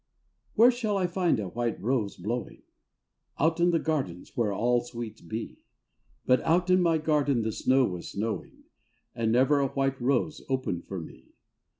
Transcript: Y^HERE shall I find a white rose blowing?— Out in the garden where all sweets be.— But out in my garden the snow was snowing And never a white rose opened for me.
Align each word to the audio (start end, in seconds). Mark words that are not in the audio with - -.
Y^HERE 0.57 0.73
shall 0.75 0.97
I 0.97 1.05
find 1.05 1.39
a 1.39 1.49
white 1.49 1.79
rose 1.79 2.17
blowing?— 2.17 2.63
Out 3.39 3.59
in 3.59 3.69
the 3.69 3.77
garden 3.77 4.25
where 4.33 4.51
all 4.51 4.81
sweets 4.83 5.21
be.— 5.21 5.63
But 6.25 6.41
out 6.41 6.71
in 6.71 6.81
my 6.81 6.97
garden 6.97 7.43
the 7.43 7.51
snow 7.51 7.85
was 7.85 8.09
snowing 8.09 8.63
And 9.13 9.31
never 9.31 9.59
a 9.59 9.67
white 9.67 10.01
rose 10.01 10.41
opened 10.49 10.85
for 10.87 10.99
me. 10.99 11.35